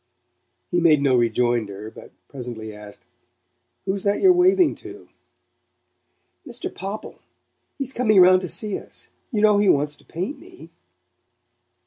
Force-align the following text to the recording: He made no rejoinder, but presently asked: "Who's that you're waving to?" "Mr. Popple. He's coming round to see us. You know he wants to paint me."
He 0.71 0.79
made 0.81 0.99
no 0.99 1.15
rejoinder, 1.15 1.91
but 1.91 2.09
presently 2.27 2.73
asked: 2.73 3.01
"Who's 3.85 4.01
that 4.01 4.19
you're 4.19 4.33
waving 4.33 4.73
to?" 4.77 5.09
"Mr. 6.43 6.73
Popple. 6.73 7.19
He's 7.77 7.93
coming 7.93 8.19
round 8.19 8.41
to 8.41 8.47
see 8.47 8.79
us. 8.79 9.09
You 9.31 9.41
know 9.41 9.59
he 9.59 9.69
wants 9.69 9.93
to 9.97 10.03
paint 10.03 10.39
me." 10.39 10.71